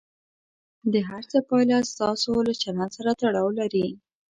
د 0.91 0.95
هر 1.09 1.23
څه 1.31 1.37
پایله 1.49 1.77
ستاسو 1.91 2.31
له 2.47 2.53
چلند 2.61 2.91
سره 2.97 3.11
تړاو 3.21 3.47
لري. 3.59 3.87